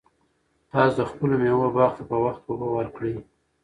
تاسو 0.71 0.95
د 0.99 1.01
خپلو 1.11 1.33
مېوو 1.41 1.67
باغ 1.75 1.91
ته 1.97 2.03
په 2.09 2.15
وخت 2.25 2.41
اوبه 2.49 2.67
ورکړئ. 2.71 3.15